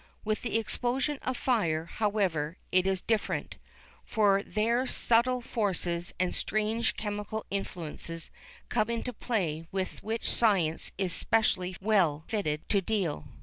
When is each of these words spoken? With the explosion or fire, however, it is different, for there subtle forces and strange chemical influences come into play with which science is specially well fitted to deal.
With 0.25 0.41
the 0.41 0.57
explosion 0.57 1.19
or 1.23 1.35
fire, 1.35 1.85
however, 1.85 2.57
it 2.71 2.87
is 2.87 3.01
different, 3.01 3.57
for 4.03 4.41
there 4.41 4.87
subtle 4.87 5.41
forces 5.41 6.11
and 6.19 6.33
strange 6.33 6.97
chemical 6.97 7.45
influences 7.51 8.31
come 8.67 8.89
into 8.89 9.13
play 9.13 9.67
with 9.71 10.01
which 10.01 10.27
science 10.27 10.91
is 10.97 11.13
specially 11.13 11.75
well 11.79 12.23
fitted 12.27 12.67
to 12.69 12.81
deal. 12.81 13.27